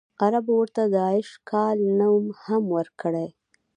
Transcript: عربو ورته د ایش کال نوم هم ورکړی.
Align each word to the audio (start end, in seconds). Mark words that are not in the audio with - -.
عربو 0.25 0.53
ورته 0.59 0.83
د 0.93 0.95
ایش 1.11 1.29
کال 1.49 1.77
نوم 1.99 2.25
هم 2.43 2.63
ورکړی. 2.75 3.27